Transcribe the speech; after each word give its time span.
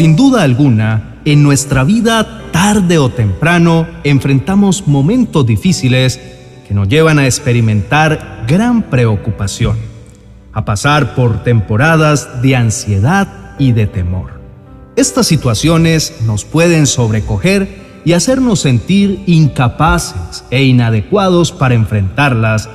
Sin 0.00 0.16
duda 0.16 0.44
alguna, 0.44 1.20
en 1.26 1.42
nuestra 1.42 1.84
vida, 1.84 2.48
tarde 2.52 2.96
o 2.96 3.10
temprano, 3.10 3.86
enfrentamos 4.02 4.88
momentos 4.88 5.44
difíciles 5.44 6.18
que 6.66 6.72
nos 6.72 6.88
llevan 6.88 7.18
a 7.18 7.26
experimentar 7.26 8.46
gran 8.48 8.84
preocupación, 8.84 9.76
a 10.54 10.64
pasar 10.64 11.14
por 11.14 11.44
temporadas 11.44 12.40
de 12.40 12.56
ansiedad 12.56 13.54
y 13.58 13.72
de 13.72 13.86
temor. 13.86 14.40
Estas 14.96 15.26
situaciones 15.26 16.22
nos 16.24 16.46
pueden 16.46 16.86
sobrecoger 16.86 17.68
y 18.06 18.14
hacernos 18.14 18.60
sentir 18.60 19.22
incapaces 19.26 20.44
e 20.50 20.62
inadecuados 20.62 21.52
para 21.52 21.74
enfrentarlas, 21.74 22.70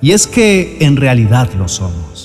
y 0.00 0.12
es 0.12 0.28
que 0.28 0.76
en 0.78 0.94
realidad 0.94 1.48
lo 1.58 1.66
somos. 1.66 2.17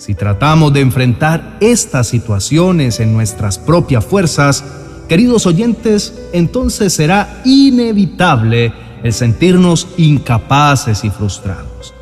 Si 0.00 0.14
tratamos 0.14 0.72
de 0.72 0.80
enfrentar 0.80 1.58
estas 1.60 2.08
situaciones 2.08 3.00
en 3.00 3.12
nuestras 3.12 3.58
propias 3.58 4.02
fuerzas, 4.02 4.64
queridos 5.10 5.44
oyentes, 5.44 6.14
entonces 6.32 6.94
será 6.94 7.42
inevitable 7.44 8.72
el 9.02 9.12
sentirnos 9.12 9.88
incapaces 9.98 11.04
y 11.04 11.10
frustrados. 11.10 11.92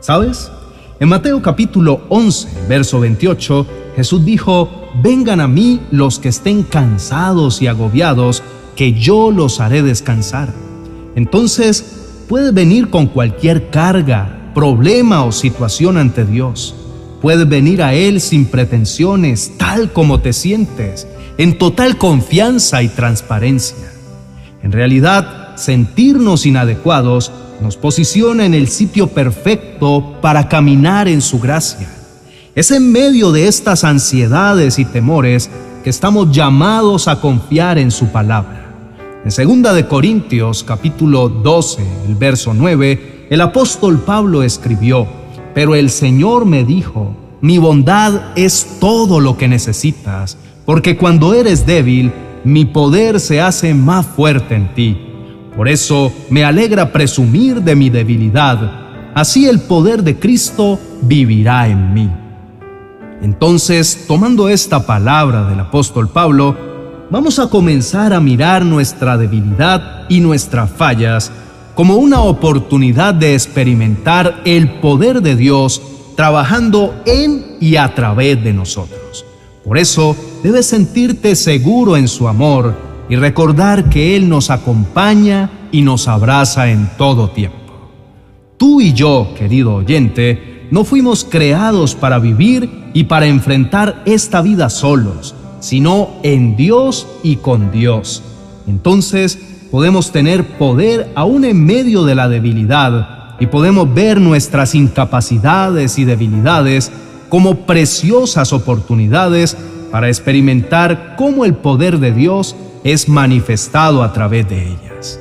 ¿Sabes? 0.00 0.50
En 0.98 1.08
Mateo 1.08 1.40
capítulo 1.42 2.00
11, 2.08 2.66
verso 2.68 2.98
28, 2.98 3.66
Jesús 3.94 4.24
dijo, 4.24 4.68
Vengan 5.00 5.40
a 5.40 5.46
mí 5.46 5.80
los 5.92 6.18
que 6.18 6.30
estén 6.30 6.64
cansados 6.64 7.62
y 7.62 7.68
agobiados, 7.68 8.42
que 8.74 8.94
yo 8.94 9.30
los 9.30 9.60
haré 9.60 9.84
descansar. 9.84 10.52
Entonces, 11.14 12.24
puedes 12.28 12.52
venir 12.52 12.90
con 12.90 13.06
cualquier 13.06 13.70
carga, 13.70 14.50
problema 14.56 15.22
o 15.22 15.30
situación 15.30 15.98
ante 15.98 16.24
Dios 16.24 16.74
Puedes 17.24 17.48
venir 17.48 17.82
a 17.82 17.94
Él 17.94 18.20
sin 18.20 18.44
pretensiones, 18.44 19.52
tal 19.56 19.94
como 19.94 20.20
te 20.20 20.34
sientes, 20.34 21.06
en 21.38 21.56
total 21.56 21.96
confianza 21.96 22.82
y 22.82 22.88
transparencia. 22.88 23.90
En 24.62 24.72
realidad, 24.72 25.56
sentirnos 25.56 26.44
inadecuados 26.44 27.32
nos 27.62 27.78
posiciona 27.78 28.44
en 28.44 28.52
el 28.52 28.68
sitio 28.68 29.06
perfecto 29.06 30.18
para 30.20 30.50
caminar 30.50 31.08
en 31.08 31.22
su 31.22 31.40
gracia. 31.40 31.88
Es 32.54 32.70
en 32.70 32.92
medio 32.92 33.32
de 33.32 33.48
estas 33.48 33.84
ansiedades 33.84 34.78
y 34.78 34.84
temores 34.84 35.48
que 35.82 35.88
estamos 35.88 36.30
llamados 36.30 37.08
a 37.08 37.22
confiar 37.22 37.78
en 37.78 37.90
su 37.90 38.08
palabra. 38.08 38.66
En 39.24 39.62
2 39.62 39.74
de 39.74 39.88
Corintios 39.88 40.62
capítulo 40.62 41.30
12, 41.30 41.82
el 42.06 42.16
verso 42.16 42.52
9, 42.52 43.28
el 43.30 43.40
apóstol 43.40 44.00
Pablo 44.00 44.42
escribió: 44.42 45.08
pero 45.54 45.76
el 45.76 45.88
Señor 45.88 46.44
me 46.44 46.64
dijo, 46.64 47.14
mi 47.44 47.58
bondad 47.58 48.32
es 48.36 48.78
todo 48.80 49.20
lo 49.20 49.36
que 49.36 49.48
necesitas, 49.48 50.38
porque 50.64 50.96
cuando 50.96 51.34
eres 51.34 51.66
débil, 51.66 52.10
mi 52.42 52.64
poder 52.64 53.20
se 53.20 53.38
hace 53.38 53.74
más 53.74 54.06
fuerte 54.06 54.54
en 54.54 54.72
ti. 54.74 54.96
Por 55.54 55.68
eso 55.68 56.10
me 56.30 56.42
alegra 56.42 56.90
presumir 56.90 57.60
de 57.60 57.76
mi 57.76 57.90
debilidad, 57.90 59.12
así 59.14 59.46
el 59.46 59.60
poder 59.60 60.02
de 60.02 60.18
Cristo 60.18 60.80
vivirá 61.02 61.68
en 61.68 61.92
mí. 61.92 62.10
Entonces, 63.20 64.06
tomando 64.08 64.48
esta 64.48 64.86
palabra 64.86 65.46
del 65.46 65.60
apóstol 65.60 66.08
Pablo, 66.08 66.56
vamos 67.10 67.38
a 67.38 67.50
comenzar 67.50 68.14
a 68.14 68.20
mirar 68.20 68.64
nuestra 68.64 69.18
debilidad 69.18 70.06
y 70.08 70.20
nuestras 70.20 70.70
fallas 70.70 71.30
como 71.74 71.96
una 71.96 72.22
oportunidad 72.22 73.12
de 73.12 73.34
experimentar 73.34 74.40
el 74.46 74.80
poder 74.80 75.20
de 75.20 75.36
Dios 75.36 75.82
trabajando 76.16 76.94
en 77.06 77.56
y 77.60 77.76
a 77.76 77.94
través 77.94 78.42
de 78.42 78.52
nosotros. 78.52 79.24
Por 79.64 79.78
eso 79.78 80.16
debes 80.42 80.66
sentirte 80.66 81.34
seguro 81.34 81.96
en 81.96 82.08
su 82.08 82.28
amor 82.28 82.74
y 83.08 83.16
recordar 83.16 83.88
que 83.88 84.16
Él 84.16 84.28
nos 84.28 84.50
acompaña 84.50 85.50
y 85.72 85.82
nos 85.82 86.08
abraza 86.08 86.70
en 86.70 86.90
todo 86.96 87.30
tiempo. 87.30 87.58
Tú 88.56 88.80
y 88.80 88.92
yo, 88.92 89.34
querido 89.36 89.74
oyente, 89.74 90.66
no 90.70 90.84
fuimos 90.84 91.24
creados 91.24 91.94
para 91.94 92.18
vivir 92.18 92.90
y 92.94 93.04
para 93.04 93.26
enfrentar 93.26 94.02
esta 94.06 94.42
vida 94.42 94.70
solos, 94.70 95.34
sino 95.60 96.10
en 96.22 96.56
Dios 96.56 97.06
y 97.22 97.36
con 97.36 97.72
Dios. 97.72 98.22
Entonces, 98.66 99.38
podemos 99.70 100.12
tener 100.12 100.56
poder 100.58 101.10
aún 101.14 101.44
en 101.44 101.64
medio 101.64 102.04
de 102.04 102.14
la 102.14 102.28
debilidad 102.28 103.13
y 103.40 103.46
podemos 103.46 103.92
ver 103.92 104.20
nuestras 104.20 104.74
incapacidades 104.74 105.98
y 105.98 106.04
debilidades 106.04 106.92
como 107.28 107.66
preciosas 107.66 108.52
oportunidades 108.52 109.56
para 109.90 110.08
experimentar 110.08 111.14
cómo 111.16 111.44
el 111.44 111.54
poder 111.54 111.98
de 111.98 112.12
Dios 112.12 112.56
es 112.84 113.08
manifestado 113.08 114.02
a 114.02 114.12
través 114.12 114.48
de 114.48 114.68
ellas. 114.68 115.18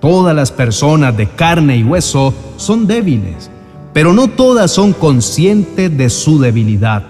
Todas 0.00 0.34
las 0.34 0.50
personas 0.50 1.16
de 1.16 1.28
carne 1.28 1.76
y 1.76 1.84
hueso 1.84 2.34
son 2.56 2.86
débiles, 2.86 3.50
pero 3.92 4.12
no 4.12 4.28
todas 4.28 4.70
son 4.70 4.92
conscientes 4.92 5.96
de 5.96 6.10
su 6.10 6.40
debilidad, 6.40 7.04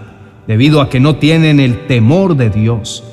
debido 0.46 0.80
a 0.80 0.88
que 0.88 1.00
no 1.00 1.16
tienen 1.16 1.60
el 1.60 1.86
temor 1.86 2.36
de 2.36 2.50
Dios. 2.50 3.04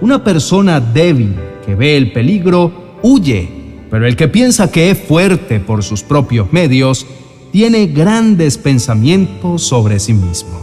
Una 0.00 0.22
persona 0.22 0.80
débil 0.80 1.36
que 1.64 1.74
ve 1.74 1.96
el 1.96 2.12
peligro 2.12 2.98
huye, 3.02 3.57
pero 3.90 4.06
el 4.06 4.16
que 4.16 4.28
piensa 4.28 4.70
que 4.70 4.90
es 4.90 4.98
fuerte 4.98 5.60
por 5.60 5.82
sus 5.82 6.02
propios 6.02 6.52
medios, 6.52 7.06
tiene 7.52 7.86
grandes 7.86 8.58
pensamientos 8.58 9.62
sobre 9.62 9.98
sí 9.98 10.12
mismo. 10.12 10.60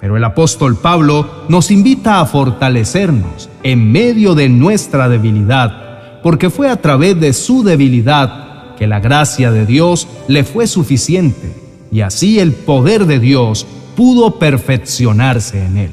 Pero 0.00 0.16
el 0.16 0.24
apóstol 0.24 0.76
Pablo 0.76 1.44
nos 1.48 1.70
invita 1.70 2.20
a 2.20 2.26
fortalecernos 2.26 3.48
en 3.62 3.90
medio 3.90 4.34
de 4.34 4.48
nuestra 4.48 5.08
debilidad, 5.08 6.20
porque 6.22 6.50
fue 6.50 6.68
a 6.68 6.80
través 6.80 7.18
de 7.20 7.32
su 7.32 7.62
debilidad 7.62 8.76
que 8.76 8.86
la 8.86 9.00
gracia 9.00 9.50
de 9.50 9.66
Dios 9.66 10.06
le 10.28 10.44
fue 10.44 10.66
suficiente, 10.66 11.52
y 11.90 12.00
así 12.00 12.38
el 12.38 12.52
poder 12.52 13.06
de 13.06 13.18
Dios 13.18 13.66
pudo 13.96 14.38
perfeccionarse 14.38 15.64
en 15.64 15.78
él. 15.78 15.90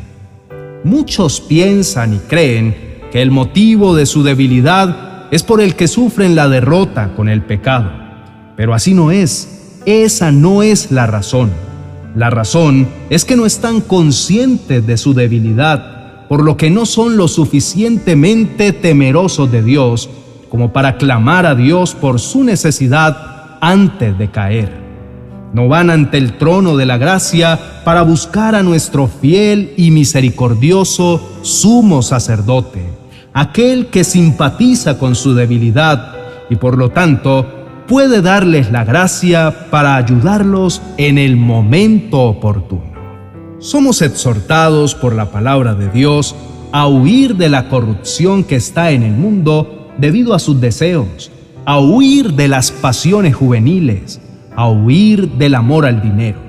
Muchos 0.84 1.42
piensan 1.42 2.14
y 2.14 2.18
creen 2.20 2.76
que 3.12 3.24
el 3.24 3.32
motivo 3.32 3.96
de 3.96 4.06
su 4.06 4.22
debilidad 4.22 5.15
es 5.36 5.44
por 5.44 5.60
el 5.60 5.76
que 5.76 5.90
sufren 5.90 6.34
la 6.34 6.48
derrota 6.48 7.14
con 7.14 7.28
el 7.28 7.42
pecado. 7.42 7.92
Pero 8.56 8.74
así 8.74 8.94
no 8.94 9.12
es. 9.12 9.82
Esa 9.86 10.32
no 10.32 10.64
es 10.64 10.92
la 10.92 11.08
razón. 11.08 11.52
La 12.16 12.30
razón 12.30 12.88
es 13.10 13.26
que 13.26 13.36
no 13.36 13.46
están 13.46 13.82
conscientes 13.82 14.88
de 14.88 14.96
su 14.96 15.14
debilidad, 15.14 16.26
por 16.30 16.42
lo 16.42 16.56
que 16.56 16.70
no 16.70 16.86
son 16.86 17.18
lo 17.18 17.28
suficientemente 17.28 18.72
temerosos 18.72 19.52
de 19.52 19.62
Dios 19.62 20.10
como 20.50 20.72
para 20.72 20.96
clamar 20.96 21.46
a 21.46 21.54
Dios 21.54 21.96
por 21.96 22.22
su 22.22 22.46
necesidad 22.46 23.58
antes 23.60 24.18
de 24.18 24.32
caer. 24.32 24.72
No 25.54 25.68
van 25.68 25.90
ante 25.90 26.18
el 26.18 26.38
trono 26.38 26.78
de 26.78 26.86
la 26.86 26.98
gracia 26.98 27.60
para 27.84 28.04
buscar 28.04 28.56
a 28.56 28.64
nuestro 28.64 29.08
fiel 29.08 29.74
y 29.76 29.92
misericordioso 29.92 31.22
sumo 31.42 32.02
sacerdote 32.02 32.95
aquel 33.36 33.88
que 33.88 34.06
simpatiza 34.06 34.98
con 34.98 35.14
su 35.14 35.36
debilidad 35.36 36.16
y 36.50 36.56
por 36.56 36.78
lo 36.78 36.90
tanto 36.90 37.46
puede 37.86 38.22
darles 38.22 38.72
la 38.72 38.86
gracia 38.86 39.68
para 39.70 39.98
ayudarlos 39.98 40.82
en 40.98 41.18
el 41.18 41.36
momento 41.36 42.22
oportuno. 42.22 42.96
Somos 43.60 44.02
exhortados 44.02 44.96
por 44.96 45.14
la 45.14 45.32
palabra 45.32 45.76
de 45.76 45.90
Dios 45.90 46.34
a 46.72 46.88
huir 46.88 47.36
de 47.36 47.50
la 47.50 47.68
corrupción 47.68 48.46
que 48.46 48.56
está 48.56 48.92
en 48.92 49.04
el 49.04 49.14
mundo 49.14 49.92
debido 49.98 50.34
a 50.34 50.40
sus 50.40 50.62
deseos, 50.62 51.30
a 51.66 51.78
huir 51.80 52.34
de 52.34 52.48
las 52.48 52.72
pasiones 52.72 53.36
juveniles, 53.36 54.22
a 54.56 54.70
huir 54.70 55.32
del 55.32 55.56
amor 55.56 55.86
al 55.86 56.02
dinero. 56.02 56.40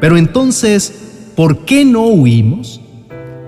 Pero 0.00 0.16
entonces, 0.16 1.30
¿por 1.36 1.58
qué 1.58 1.84
no 1.84 2.06
huimos? 2.06 2.80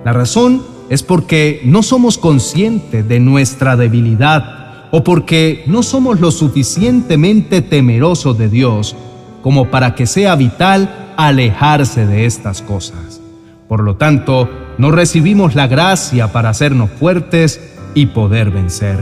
La 0.04 0.12
razón 0.12 0.69
es 0.90 1.04
porque 1.04 1.62
no 1.64 1.82
somos 1.84 2.18
conscientes 2.18 3.08
de 3.08 3.20
nuestra 3.20 3.76
debilidad 3.76 4.88
o 4.90 5.04
porque 5.04 5.62
no 5.66 5.84
somos 5.84 6.20
lo 6.20 6.32
suficientemente 6.32 7.62
temerosos 7.62 8.36
de 8.36 8.48
Dios 8.48 8.96
como 9.40 9.70
para 9.70 9.94
que 9.94 10.06
sea 10.06 10.34
vital 10.34 11.12
alejarse 11.16 12.06
de 12.06 12.26
estas 12.26 12.60
cosas. 12.60 13.20
Por 13.68 13.84
lo 13.84 13.94
tanto, 13.94 14.50
no 14.78 14.90
recibimos 14.90 15.54
la 15.54 15.68
gracia 15.68 16.32
para 16.32 16.48
hacernos 16.48 16.90
fuertes 16.90 17.60
y 17.94 18.06
poder 18.06 18.50
vencer. 18.50 18.98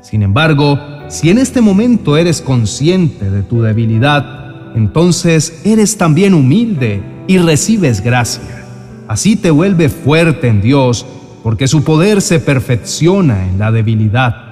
Sin 0.00 0.22
embargo, 0.22 0.78
si 1.08 1.30
en 1.30 1.38
este 1.38 1.60
momento 1.60 2.16
eres 2.16 2.40
consciente 2.40 3.28
de 3.28 3.42
tu 3.42 3.60
debilidad, 3.60 4.76
entonces 4.76 5.62
eres 5.64 5.98
también 5.98 6.32
humilde 6.32 7.02
y 7.26 7.38
recibes 7.38 8.02
gracia. 8.02 8.67
Así 9.08 9.36
te 9.36 9.50
vuelve 9.50 9.88
fuerte 9.88 10.48
en 10.48 10.60
Dios, 10.60 11.06
porque 11.42 11.66
su 11.66 11.82
poder 11.82 12.20
se 12.20 12.40
perfecciona 12.40 13.48
en 13.48 13.58
la 13.58 13.72
debilidad. 13.72 14.48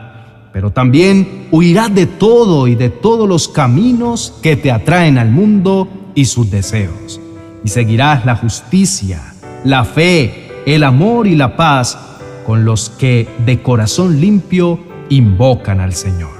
Pero 0.52 0.70
también 0.70 1.48
huirás 1.50 1.94
de 1.94 2.06
todo 2.06 2.66
y 2.66 2.74
de 2.74 2.88
todos 2.88 3.28
los 3.28 3.48
caminos 3.48 4.32
que 4.42 4.56
te 4.56 4.72
atraen 4.72 5.18
al 5.18 5.30
mundo 5.30 5.88
y 6.14 6.24
sus 6.24 6.50
deseos. 6.50 7.20
Y 7.62 7.68
seguirás 7.68 8.24
la 8.24 8.36
justicia, 8.36 9.34
la 9.62 9.84
fe, 9.84 10.48
el 10.64 10.84
amor 10.84 11.26
y 11.26 11.36
la 11.36 11.54
paz 11.54 11.98
con 12.46 12.64
los 12.64 12.88
que 12.88 13.28
de 13.44 13.60
corazón 13.60 14.20
limpio 14.20 14.78
invocan 15.10 15.80
al 15.80 15.92
Señor. 15.92 16.30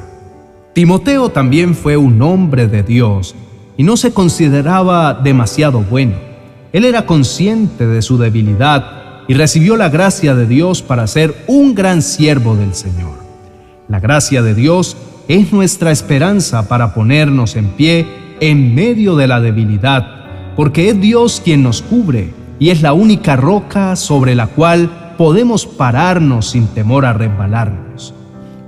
Timoteo 0.73 1.29
también 1.29 1.75
fue 1.75 1.97
un 1.97 2.23
hombre 2.23 2.67
de 2.67 2.83
Dios 2.83 3.35
y 3.77 3.83
no 3.83 3.97
se 3.99 4.15
consideraba 4.15 5.13
demasiado 5.15 5.81
bueno. 5.81 6.26
Él 6.77 6.85
era 6.85 7.07
consciente 7.07 7.87
de 7.87 8.03
su 8.03 8.19
debilidad 8.19 9.23
y 9.29 9.33
recibió 9.33 9.79
la 9.79 9.89
gracia 9.89 10.35
de 10.35 10.47
Dios 10.47 10.83
para 10.83 11.07
ser 11.07 11.35
un 11.47 11.75
gran 11.75 12.03
siervo 12.03 12.55
del 12.55 12.75
Señor. 12.75 13.15
La 13.89 13.99
gracia 13.99 14.43
de 14.43 14.55
Dios 14.55 14.95
es 15.27 15.55
nuestra 15.55 15.91
esperanza 15.91 16.69
para 16.69 16.93
ponernos 16.93 17.57
en 17.57 17.69
pie 17.69 18.07
en 18.41 18.75
medio 18.75 19.17
de 19.17 19.27
la 19.27 19.41
debilidad, 19.41 20.55
porque 20.55 20.91
es 20.91 21.01
Dios 21.01 21.41
quien 21.43 21.63
nos 21.63 21.81
cubre 21.81 22.35
y 22.59 22.69
es 22.69 22.83
la 22.83 22.93
única 22.93 23.37
roca 23.37 23.97
sobre 23.97 24.35
la 24.35 24.49
cual 24.49 25.15
podemos 25.17 25.65
pararnos 25.65 26.51
sin 26.51 26.67
temor 26.67 27.07
a 27.07 27.15
resbalarnos. 27.15 28.13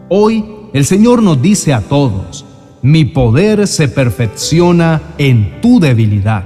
Hoy 0.09 0.47
el 0.73 0.87
Señor 0.87 1.23
nos 1.23 1.43
dice 1.43 1.75
a 1.75 1.83
todos, 1.83 2.47
mi 2.81 3.05
poder 3.05 3.67
se 3.67 3.87
perfecciona 3.87 5.03
en 5.19 5.61
tu 5.61 5.79
debilidad. 5.79 6.45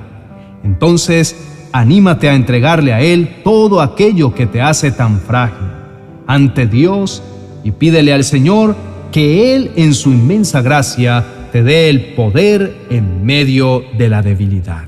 Entonces, 0.64 1.50
anímate 1.72 2.28
a 2.28 2.34
entregarle 2.34 2.92
a 2.92 3.00
Él 3.00 3.40
todo 3.42 3.80
aquello 3.80 4.34
que 4.34 4.46
te 4.46 4.60
hace 4.60 4.92
tan 4.92 5.20
frágil 5.20 5.68
ante 6.26 6.66
Dios 6.66 7.22
y 7.64 7.72
pídele 7.72 8.12
al 8.12 8.24
Señor 8.24 8.76
que 9.10 9.54
Él 9.54 9.72
en 9.76 9.94
su 9.94 10.10
inmensa 10.10 10.62
gracia 10.62 11.24
te 11.52 11.62
dé 11.62 11.90
el 11.90 12.14
poder 12.14 12.86
en 12.90 13.24
medio 13.24 13.84
de 13.98 14.08
la 14.08 14.22
debilidad. 14.22 14.84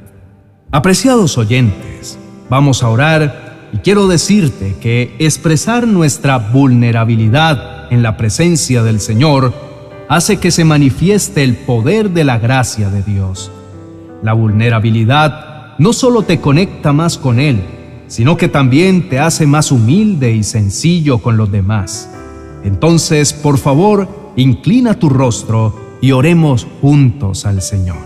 Apreciados 0.70 1.36
oyentes, 1.38 2.18
vamos 2.48 2.82
a 2.82 2.88
orar 2.88 3.70
y 3.72 3.78
quiero 3.78 4.08
decirte 4.08 4.74
que 4.80 5.14
expresar 5.18 5.86
nuestra 5.86 6.38
vulnerabilidad 6.38 7.92
en 7.92 8.02
la 8.02 8.16
presencia 8.16 8.82
del 8.82 9.00
Señor 9.00 9.52
hace 10.08 10.38
que 10.38 10.50
se 10.50 10.64
manifieste 10.64 11.44
el 11.44 11.54
poder 11.54 12.10
de 12.10 12.24
la 12.24 12.38
gracia 12.38 12.88
de 12.88 13.02
Dios. 13.02 13.50
La 14.22 14.32
vulnerabilidad 14.32 15.53
no 15.78 15.92
solo 15.92 16.22
te 16.22 16.40
conecta 16.40 16.92
más 16.92 17.18
con 17.18 17.40
Él, 17.40 17.62
sino 18.06 18.36
que 18.36 18.48
también 18.48 19.08
te 19.08 19.18
hace 19.18 19.46
más 19.46 19.72
humilde 19.72 20.32
y 20.32 20.42
sencillo 20.42 21.18
con 21.18 21.36
los 21.36 21.50
demás. 21.50 22.10
Entonces, 22.62 23.32
por 23.32 23.58
favor, 23.58 24.08
inclina 24.36 24.94
tu 24.94 25.08
rostro 25.08 25.74
y 26.00 26.12
oremos 26.12 26.66
juntos 26.80 27.46
al 27.46 27.62
Señor. 27.62 27.96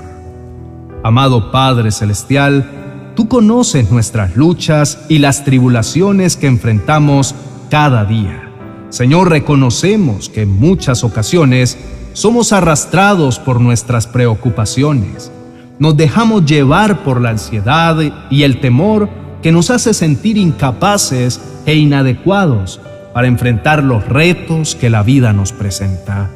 Amado 1.03 1.51
Padre 1.51 1.91
Celestial, 1.91 3.13
tú 3.15 3.29
conoces 3.29 3.91
nuestras 3.91 4.37
luchas 4.37 5.07
y 5.09 5.19
las 5.19 5.45
tribulaciones 5.45 6.37
que 6.37 6.47
enfrentamos 6.47 7.35
cada 7.71 8.05
día. 8.05 8.51
Señor, 8.91 9.29
reconocemos 9.29 10.29
que 10.29 10.43
en 10.43 10.59
muchas 10.59 11.05
ocasiones 11.05 11.77
somos 12.15 12.53
arrastrados 12.53 13.39
por 13.39 13.61
nuestras 13.61 14.07
preocupaciones. 14.07 15.31
Nos 15.79 15.97
dejamos 15.97 16.45
llevar 16.45 17.05
por 17.05 17.21
la 17.21 17.31
ansiedad 17.31 17.97
y 18.31 18.43
el 18.43 18.61
temor 18.61 19.09
que 19.43 19.53
nos 19.53 19.71
hace 19.71 19.95
sentir 19.95 20.37
incapaces 20.37 21.41
e 21.67 21.77
inadecuados 21.77 22.81
para 23.15 23.29
enfrentar 23.29 23.85
los 23.85 24.07
retos 24.09 24.75
que 24.75 24.91
la 24.91 25.05
vida 25.05 25.33
nos 25.33 25.53
presenta. 25.53 26.31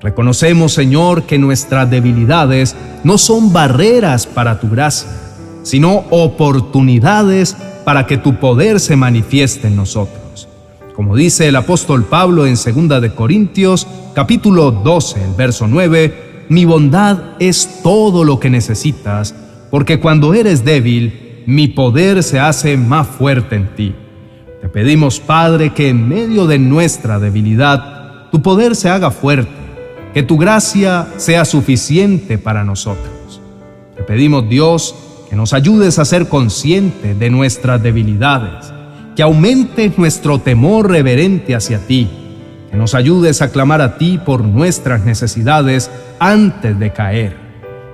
Reconocemos, 0.00 0.72
Señor, 0.72 1.24
que 1.24 1.38
nuestras 1.38 1.90
debilidades 1.90 2.76
no 3.02 3.18
son 3.18 3.52
barreras 3.52 4.26
para 4.26 4.60
tu 4.60 4.68
gracia, 4.68 5.10
sino 5.64 6.04
oportunidades 6.10 7.56
para 7.84 8.06
que 8.06 8.16
tu 8.16 8.36
poder 8.36 8.78
se 8.78 8.94
manifieste 8.94 9.68
en 9.68 9.76
nosotros. 9.76 10.48
Como 10.94 11.16
dice 11.16 11.48
el 11.48 11.56
apóstol 11.56 12.04
Pablo 12.04 12.46
en 12.46 12.54
2 12.54 13.00
de 13.00 13.14
Corintios, 13.14 13.88
capítulo 14.14 14.70
12, 14.70 15.24
el 15.24 15.34
verso 15.34 15.66
9, 15.66 16.31
mi 16.52 16.64
bondad 16.64 17.18
es 17.38 17.80
todo 17.82 18.24
lo 18.24 18.38
que 18.38 18.50
necesitas, 18.50 19.34
porque 19.70 19.98
cuando 19.98 20.34
eres 20.34 20.64
débil, 20.64 21.42
mi 21.46 21.68
poder 21.68 22.22
se 22.22 22.38
hace 22.38 22.76
más 22.76 23.06
fuerte 23.06 23.56
en 23.56 23.74
ti. 23.74 23.94
Te 24.60 24.68
pedimos, 24.68 25.18
Padre, 25.18 25.72
que 25.72 25.88
en 25.88 26.08
medio 26.08 26.46
de 26.46 26.58
nuestra 26.58 27.18
debilidad, 27.18 28.30
tu 28.30 28.42
poder 28.42 28.76
se 28.76 28.88
haga 28.88 29.10
fuerte, 29.10 29.50
que 30.14 30.22
tu 30.22 30.36
gracia 30.36 31.08
sea 31.16 31.44
suficiente 31.44 32.38
para 32.38 32.64
nosotros. 32.64 33.40
Te 33.96 34.02
pedimos, 34.02 34.48
Dios, 34.48 34.94
que 35.30 35.36
nos 35.36 35.54
ayudes 35.54 35.98
a 35.98 36.04
ser 36.04 36.28
conscientes 36.28 37.18
de 37.18 37.30
nuestras 37.30 37.82
debilidades 37.82 38.72
que 39.14 39.22
aumente 39.22 39.92
nuestro 39.96 40.38
temor 40.38 40.90
reverente 40.90 41.54
hacia 41.54 41.86
ti, 41.86 42.08
que 42.72 42.76
nos 42.76 42.96
ayudes 42.96 43.40
a 43.40 43.52
clamar 43.52 43.80
a 43.80 43.98
ti 43.98 44.18
por 44.18 44.42
nuestras 44.42 45.04
necesidades 45.04 45.92
antes 46.18 46.76
de 46.76 46.92
caer. 46.92 47.36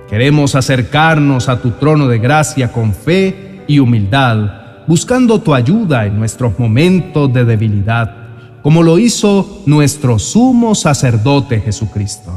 Queremos 0.09 0.55
acercarnos 0.55 1.49
a 1.49 1.61
tu 1.61 1.71
trono 1.71 2.07
de 2.07 2.17
gracia 2.17 2.71
con 2.71 2.95
fe 2.95 3.61
y 3.67 3.77
humildad, 3.77 4.85
buscando 4.87 5.39
tu 5.39 5.53
ayuda 5.53 6.07
en 6.07 6.17
nuestros 6.17 6.57
momentos 6.57 7.31
de 7.31 7.45
debilidad, 7.45 8.15
como 8.63 8.81
lo 8.81 8.97
hizo 8.97 9.61
nuestro 9.67 10.17
sumo 10.17 10.73
sacerdote 10.73 11.61
Jesucristo. 11.61 12.31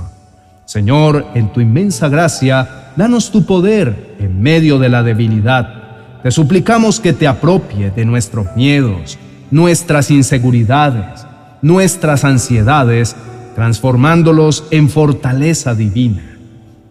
Señor, 0.67 1.29
en 1.35 1.51
tu 1.53 1.61
inmensa 1.63 2.11
gracia, 2.11 2.91
danos 2.97 3.31
tu 3.31 3.47
poder 3.47 4.17
en 4.19 4.43
medio 4.43 4.79
de 4.79 4.91
la 4.91 5.03
debilidad 5.03 5.83
te 6.23 6.31
suplicamos 6.31 7.01
que 7.01 7.13
te 7.13 7.27
apropie 7.27 7.91
de 7.91 8.05
nuestros 8.05 8.55
miedos, 8.55 9.19
nuestras 9.51 10.09
inseguridades, 10.13 11.27
nuestras 11.63 12.25
ansiedades, 12.25 13.17
transformándolos 13.55 14.65
en 14.71 14.91
fortaleza 14.91 15.75
divina. 15.75 16.37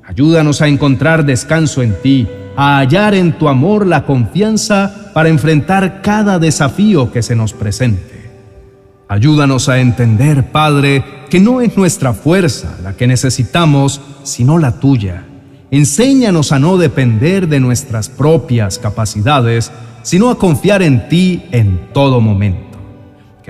Ayúdanos 0.04 0.62
a 0.62 0.68
encontrar 0.68 1.26
descanso 1.26 1.84
en 1.84 1.96
ti, 2.02 2.28
a 2.56 2.80
hallar 2.80 3.14
en 3.14 3.38
tu 3.38 3.48
amor 3.48 3.86
la 3.86 4.06
confianza 4.06 5.12
para 5.14 5.30
enfrentar 5.30 6.02
cada 6.02 6.40
desafío 6.40 7.12
que 7.12 7.22
se 7.22 7.36
nos 7.36 7.54
presente. 7.54 8.32
Ayúdanos 9.08 9.70
a 9.70 9.80
entender, 9.80 10.52
Padre, 10.52 11.04
que 11.30 11.40
no 11.40 11.62
es 11.62 11.78
nuestra 11.78 12.14
fuerza 12.14 12.78
la 12.82 12.96
que 12.96 13.08
necesitamos, 13.08 14.02
sino 14.24 14.58
la 14.58 14.80
tuya 14.80 15.26
Enséñanos 15.72 16.52
a 16.52 16.60
no 16.60 16.78
depender 16.78 17.48
de 17.48 17.62
nuestras 17.62 18.10
propias 18.10 18.78
capacidades, 18.78 19.72
sino 20.04 20.30
a 20.30 20.38
confiar 20.38 20.82
en 20.82 21.08
ti 21.08 21.44
en 21.54 21.88
todo 21.94 22.20
momento. 22.20 22.71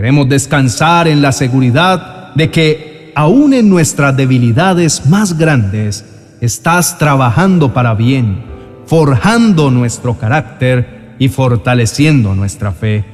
Queremos 0.01 0.27
descansar 0.27 1.07
en 1.07 1.21
la 1.21 1.31
seguridad 1.31 2.33
de 2.33 2.49
que, 2.49 3.11
aun 3.15 3.53
en 3.53 3.69
nuestras 3.69 4.17
debilidades 4.17 5.05
más 5.05 5.37
grandes, 5.37 6.03
estás 6.41 6.97
trabajando 6.97 7.71
para 7.71 7.93
bien, 7.93 8.43
forjando 8.87 9.69
nuestro 9.69 10.17
carácter 10.17 11.13
y 11.19 11.29
fortaleciendo 11.29 12.33
nuestra 12.33 12.71
fe. 12.71 13.05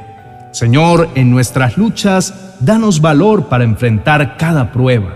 Señor, 0.54 1.10
en 1.16 1.30
nuestras 1.30 1.78
luchas, 1.78 2.56
danos 2.62 3.02
valor 3.02 3.50
para 3.50 3.66
enfrentar 3.66 4.38
cada 4.38 4.72
prueba. 4.72 5.14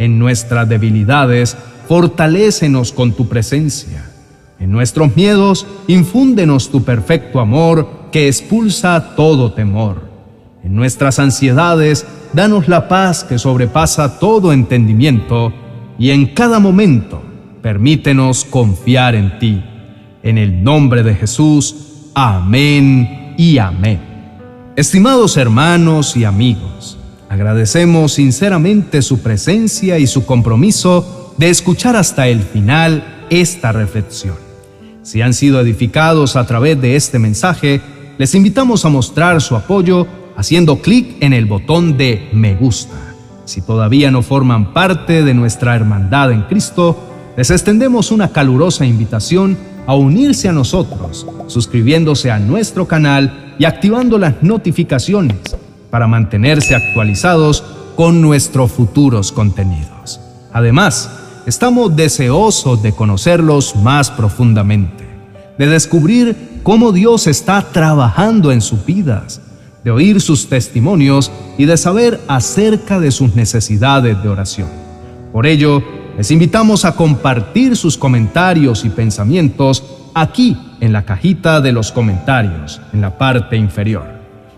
En 0.00 0.18
nuestras 0.18 0.68
debilidades, 0.68 1.56
fortalécenos 1.86 2.90
con 2.90 3.12
tu 3.12 3.28
presencia. 3.28 4.10
En 4.58 4.72
nuestros 4.72 5.14
miedos, 5.14 5.64
infúndenos 5.86 6.72
tu 6.72 6.82
perfecto 6.82 7.38
amor 7.38 8.10
que 8.10 8.26
expulsa 8.26 9.14
todo 9.14 9.52
temor. 9.52 10.13
En 10.64 10.74
nuestras 10.74 11.18
ansiedades, 11.18 12.06
danos 12.32 12.68
la 12.68 12.88
paz 12.88 13.22
que 13.22 13.38
sobrepasa 13.38 14.18
todo 14.18 14.50
entendimiento 14.50 15.52
y 15.98 16.10
en 16.10 16.26
cada 16.28 16.58
momento, 16.58 17.22
permítenos 17.60 18.46
confiar 18.46 19.14
en 19.14 19.38
ti. 19.38 19.62
En 20.22 20.38
el 20.38 20.64
nombre 20.64 21.02
de 21.02 21.14
Jesús, 21.16 22.10
amén 22.14 23.34
y 23.36 23.58
amén. 23.58 24.00
Estimados 24.74 25.36
hermanos 25.36 26.16
y 26.16 26.24
amigos, 26.24 26.96
agradecemos 27.28 28.14
sinceramente 28.14 29.02
su 29.02 29.20
presencia 29.20 29.98
y 29.98 30.06
su 30.06 30.24
compromiso 30.24 31.34
de 31.36 31.50
escuchar 31.50 31.94
hasta 31.94 32.26
el 32.26 32.40
final 32.40 33.26
esta 33.28 33.70
reflexión. 33.70 34.36
Si 35.02 35.20
han 35.20 35.34
sido 35.34 35.60
edificados 35.60 36.36
a 36.36 36.46
través 36.46 36.80
de 36.80 36.96
este 36.96 37.18
mensaje, 37.18 37.82
les 38.16 38.34
invitamos 38.34 38.86
a 38.86 38.88
mostrar 38.88 39.42
su 39.42 39.54
apoyo 39.56 40.06
haciendo 40.36 40.80
clic 40.80 41.16
en 41.20 41.32
el 41.32 41.46
botón 41.46 41.96
de 41.96 42.28
me 42.32 42.54
gusta. 42.54 42.94
Si 43.44 43.60
todavía 43.60 44.10
no 44.10 44.22
forman 44.22 44.72
parte 44.72 45.22
de 45.22 45.34
nuestra 45.34 45.76
hermandad 45.76 46.32
en 46.32 46.42
Cristo, 46.42 46.96
les 47.36 47.50
extendemos 47.50 48.10
una 48.10 48.28
calurosa 48.28 48.86
invitación 48.86 49.56
a 49.86 49.94
unirse 49.94 50.48
a 50.48 50.52
nosotros, 50.52 51.26
suscribiéndose 51.46 52.30
a 52.30 52.38
nuestro 52.38 52.86
canal 52.86 53.54
y 53.58 53.64
activando 53.64 54.18
las 54.18 54.42
notificaciones 54.42 55.36
para 55.90 56.06
mantenerse 56.06 56.74
actualizados 56.74 57.62
con 57.96 58.20
nuestros 58.20 58.72
futuros 58.72 59.30
contenidos. 59.30 60.20
Además, 60.52 61.10
estamos 61.46 61.94
deseosos 61.94 62.82
de 62.82 62.92
conocerlos 62.92 63.76
más 63.76 64.10
profundamente, 64.10 65.04
de 65.58 65.66
descubrir 65.66 66.60
cómo 66.62 66.92
Dios 66.92 67.26
está 67.26 67.62
trabajando 67.62 68.50
en 68.50 68.60
sus 68.60 68.84
vidas, 68.84 69.40
de 69.84 69.90
oír 69.90 70.20
sus 70.20 70.48
testimonios 70.48 71.30
y 71.58 71.66
de 71.66 71.76
saber 71.76 72.20
acerca 72.26 72.98
de 72.98 73.10
sus 73.10 73.34
necesidades 73.34 74.20
de 74.22 74.28
oración. 74.28 74.68
Por 75.32 75.46
ello, 75.46 75.82
les 76.16 76.30
invitamos 76.30 76.84
a 76.84 76.94
compartir 76.96 77.76
sus 77.76 77.98
comentarios 77.98 78.84
y 78.84 78.88
pensamientos 78.88 79.84
aquí 80.14 80.56
en 80.80 80.92
la 80.92 81.04
cajita 81.04 81.60
de 81.60 81.72
los 81.72 81.92
comentarios, 81.92 82.80
en 82.92 83.00
la 83.00 83.18
parte 83.18 83.56
inferior. 83.56 84.06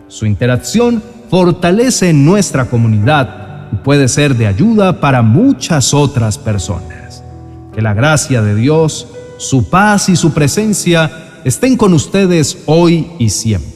Su 0.08 0.26
interacción 0.26 1.02
fortalece 1.30 2.12
nuestra 2.12 2.66
comunidad 2.66 3.68
y 3.72 3.76
puede 3.76 4.08
ser 4.08 4.36
de 4.36 4.46
ayuda 4.46 5.00
para 5.00 5.22
muchas 5.22 5.92
otras 5.92 6.38
personas. 6.38 7.24
Que 7.74 7.82
la 7.82 7.94
gracia 7.94 8.42
de 8.42 8.54
Dios, 8.54 9.08
su 9.38 9.68
paz 9.68 10.08
y 10.08 10.16
su 10.16 10.32
presencia 10.32 11.10
estén 11.44 11.76
con 11.76 11.94
ustedes 11.94 12.58
hoy 12.66 13.08
y 13.18 13.30
siempre. 13.30 13.75